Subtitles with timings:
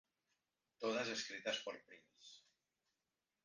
[0.79, 2.33] Todas escritas por Prince.